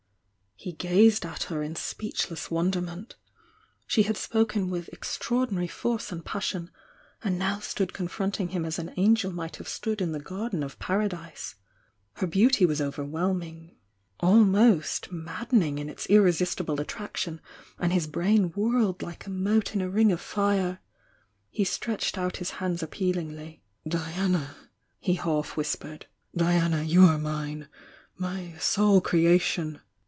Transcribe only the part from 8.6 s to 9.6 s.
as an angel might